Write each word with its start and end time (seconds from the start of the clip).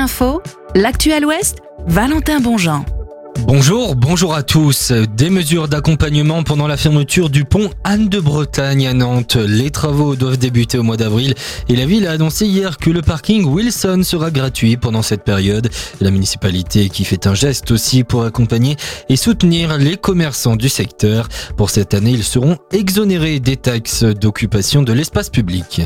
Info, 0.00 0.40
l'actuel 0.74 1.26
Ouest, 1.26 1.58
Valentin 1.86 2.40
Bonjean. 2.40 2.86
Bonjour, 3.38 3.96
bonjour 3.96 4.34
à 4.34 4.42
tous. 4.42 4.92
Des 4.92 5.30
mesures 5.30 5.68
d'accompagnement 5.68 6.42
pendant 6.42 6.66
la 6.66 6.76
fermeture 6.76 7.30
du 7.30 7.44
pont 7.44 7.70
Anne 7.84 8.08
de 8.08 8.20
Bretagne 8.20 8.86
à 8.86 8.94
Nantes. 8.94 9.36
Les 9.36 9.70
travaux 9.70 10.14
doivent 10.16 10.36
débuter 10.36 10.78
au 10.78 10.82
mois 10.82 10.96
d'avril 10.96 11.34
et 11.68 11.76
la 11.76 11.86
ville 11.86 12.06
a 12.06 12.12
annoncé 12.12 12.46
hier 12.46 12.76
que 12.76 12.90
le 12.90 13.02
parking 13.02 13.44
Wilson 13.44 14.02
sera 14.04 14.30
gratuit 14.30 14.76
pendant 14.76 15.02
cette 15.02 15.24
période. 15.24 15.68
La 16.00 16.10
municipalité 16.10 16.88
qui 16.88 17.04
fait 17.04 17.26
un 17.26 17.34
geste 17.34 17.70
aussi 17.70 18.04
pour 18.04 18.24
accompagner 18.24 18.76
et 19.08 19.16
soutenir 19.16 19.78
les 19.78 19.96
commerçants 19.96 20.56
du 20.56 20.68
secteur. 20.68 21.28
Pour 21.56 21.70
cette 21.70 21.94
année, 21.94 22.12
ils 22.12 22.24
seront 22.24 22.56
exonérés 22.72 23.40
des 23.40 23.56
taxes 23.56 24.04
d'occupation 24.04 24.82
de 24.82 24.92
l'espace 24.92 25.30
public. 25.30 25.82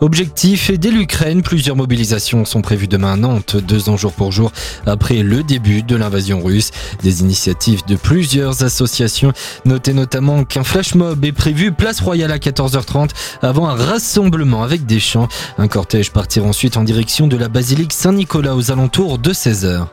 Objectif 0.00 0.70
aider 0.70 0.90
l'Ukraine. 0.90 1.42
Plusieurs 1.42 1.76
mobilisations 1.76 2.44
sont 2.44 2.62
prévues 2.62 2.88
demain 2.88 3.12
à 3.12 3.16
Nantes, 3.16 3.56
deux 3.56 3.88
ans 3.88 3.96
jour 3.96 4.12
pour 4.12 4.32
jour 4.32 4.52
après 4.86 5.22
le 5.22 5.42
début 5.42 5.82
de 5.82 5.96
l'invasion 5.96 6.42
russe. 6.42 6.70
Des 7.02 7.20
initiatives 7.20 7.84
de 7.86 7.96
plusieurs 7.96 8.62
associations. 8.62 9.32
Notez 9.64 9.92
notamment 9.92 10.44
qu'un 10.44 10.64
flash 10.64 10.94
mob 10.94 11.24
est 11.24 11.32
prévu 11.32 11.72
place 11.72 12.00
Royale 12.00 12.32
à 12.32 12.38
14h30 12.38 13.10
avant 13.42 13.68
un 13.68 13.74
rassemblement 13.74 14.62
avec 14.62 14.86
des 14.86 15.00
chants. 15.00 15.28
Un 15.58 15.68
cortège 15.68 16.10
partira 16.10 16.46
ensuite 16.46 16.76
en 16.76 16.84
direction 16.84 17.26
de 17.26 17.36
la 17.36 17.48
basilique 17.48 17.92
Saint-Nicolas 17.92 18.54
aux 18.56 18.70
alentours 18.70 19.18
de 19.18 19.32
16h. 19.32 19.86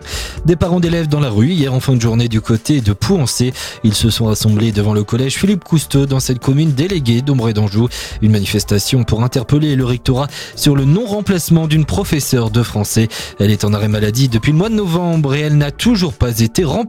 Des 0.46 0.56
parents 0.56 0.80
d'élèves 0.80 1.08
dans 1.08 1.20
la 1.20 1.30
rue 1.30 1.50
hier 1.52 1.74
en 1.74 1.80
fin 1.80 1.96
de 1.96 2.02
journée 2.02 2.28
du 2.28 2.42
côté 2.42 2.82
de 2.82 2.94
Pouancé. 2.94 3.54
Ils 3.84 3.94
se 3.94 4.10
sont 4.10 4.26
rassemblés 4.26 4.72
devant 4.72 4.94
le 4.94 5.04
collège 5.04 5.36
Philippe 5.36 5.64
Cousteau 5.64 6.06
dans 6.06 6.20
cette 6.20 6.40
commune 6.40 6.74
déléguée 6.74 7.22
d'Ombre 7.22 7.52
d'Anjou. 7.52 7.88
Une 8.22 8.32
manifestation 8.32 9.04
pour 9.04 9.24
interpeller 9.24 9.76
le 9.76 9.86
rectorat 9.86 10.28
sur 10.56 10.76
le 10.76 10.86
non-remplacement 10.86 11.68
d'une 11.68 11.86
professeure 11.86 12.50
de 12.50 12.64
français. 12.64 13.08
Elle 13.40 13.52
est 13.52 13.66
en 13.66 13.74
arrêt 13.74 13.88
maladie 13.88 14.30
depuis 14.30 14.52
le 14.52 14.58
mois 14.58 14.70
de 14.70 14.76
novembre 14.76 15.36
et 15.36 15.42
elle 15.42 15.58
n'a 15.58 15.72
toujours 15.72 16.14
pas 16.14 16.40
été 16.40 16.64
remplacée 16.64 16.81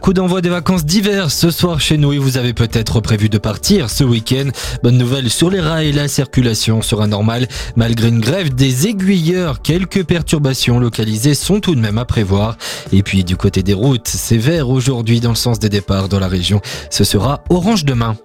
Coup 0.00 0.12
d'envoi 0.12 0.40
des 0.40 0.48
vacances 0.48 0.84
d'hiver 0.84 1.30
ce 1.30 1.50
soir 1.50 1.80
chez 1.80 1.96
nous 1.96 2.12
et 2.12 2.18
vous 2.18 2.36
avez 2.36 2.52
peut-être 2.52 3.00
prévu 3.00 3.28
de 3.28 3.38
partir 3.38 3.90
ce 3.90 4.04
week-end. 4.04 4.50
Bonne 4.82 4.98
nouvelle 4.98 5.30
sur 5.30 5.50
les 5.50 5.60
rails, 5.60 5.92
la 5.92 6.08
circulation 6.08 6.82
sera 6.82 7.06
normale 7.06 7.48
malgré 7.76 8.08
une 8.08 8.20
grève 8.20 8.54
des 8.54 8.88
aiguilleurs. 8.88 9.62
Quelques 9.62 10.04
perturbations 10.04 10.78
localisées 10.78 11.34
sont 11.34 11.60
tout 11.60 11.74
de 11.74 11.80
même 11.80 11.98
à 11.98 12.04
prévoir. 12.04 12.56
Et 12.92 13.02
puis 13.02 13.24
du 13.24 13.36
côté 13.36 13.62
des 13.62 13.74
routes, 13.74 14.08
c'est 14.08 14.38
vert 14.38 14.68
aujourd'hui 14.68 15.20
dans 15.20 15.30
le 15.30 15.36
sens 15.36 15.58
des 15.58 15.68
départs 15.68 16.08
dans 16.08 16.20
la 16.20 16.28
région. 16.28 16.60
Ce 16.90 17.04
sera 17.04 17.42
orange 17.48 17.84
demain. 17.84 18.16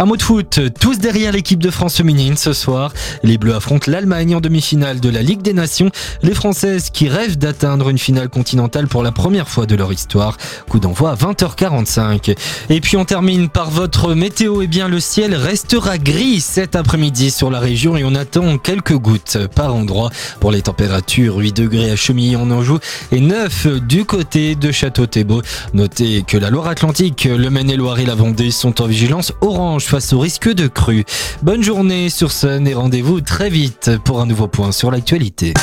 Un 0.00 0.04
mot 0.04 0.16
de 0.16 0.22
foot, 0.22 0.60
tous 0.78 1.00
derrière 1.00 1.32
l'équipe 1.32 1.58
de 1.58 1.72
France 1.72 1.96
féminine 1.96 2.36
ce 2.36 2.52
soir. 2.52 2.92
Les 3.24 3.36
Bleus 3.36 3.56
affrontent 3.56 3.90
l'Allemagne 3.90 4.36
en 4.36 4.40
demi-finale 4.40 5.00
de 5.00 5.08
la 5.08 5.22
Ligue 5.22 5.42
des 5.42 5.52
Nations. 5.52 5.90
Les 6.22 6.34
Françaises 6.34 6.90
qui 6.90 7.08
rêvent 7.08 7.36
d'atteindre 7.36 7.88
une 7.88 7.98
finale 7.98 8.28
continentale 8.28 8.86
pour 8.86 9.02
la 9.02 9.10
première 9.10 9.48
fois 9.48 9.66
de 9.66 9.74
leur 9.74 9.92
histoire. 9.92 10.36
Coup 10.68 10.78
d'envoi 10.78 11.10
à 11.10 11.14
20h45. 11.16 12.36
Et 12.70 12.80
puis 12.80 12.96
on 12.96 13.04
termine 13.04 13.48
par 13.48 13.70
votre 13.70 14.14
météo. 14.14 14.62
Eh 14.62 14.68
bien 14.68 14.86
le 14.86 15.00
ciel 15.00 15.34
restera 15.34 15.98
gris 15.98 16.40
cet 16.42 16.76
après-midi 16.76 17.32
sur 17.32 17.50
la 17.50 17.58
région 17.58 17.96
et 17.96 18.04
on 18.04 18.14
attend 18.14 18.56
quelques 18.56 18.96
gouttes 18.96 19.48
par 19.52 19.74
endroit 19.74 20.10
pour 20.38 20.52
les 20.52 20.62
températures. 20.62 21.38
8 21.38 21.56
degrés 21.56 21.90
à 21.90 21.96
Chemillé 21.96 22.36
en 22.36 22.52
Anjou 22.52 22.78
et 23.10 23.18
9 23.18 23.80
du 23.88 24.04
côté 24.04 24.54
de 24.54 24.70
Château-Thébault. 24.70 25.42
Notez 25.74 26.22
que 26.24 26.36
la 26.38 26.50
Loire-Atlantique, 26.50 27.24
le 27.24 27.50
Maine-et-Loire 27.50 27.98
et 27.98 28.06
la 28.06 28.14
Vendée 28.14 28.52
sont 28.52 28.80
en 28.80 28.86
vigilance 28.86 29.32
orange 29.40 29.87
face 29.88 30.12
au 30.12 30.18
risque 30.18 30.52
de 30.52 30.66
crue. 30.66 31.04
Bonne 31.42 31.62
journée 31.62 32.10
sur 32.10 32.30
Sun 32.30 32.68
et 32.68 32.74
rendez-vous 32.74 33.22
très 33.22 33.48
vite 33.48 33.90
pour 34.04 34.20
un 34.20 34.26
nouveau 34.26 34.46
point 34.46 34.70
sur 34.70 34.90
l'actualité. 34.90 35.54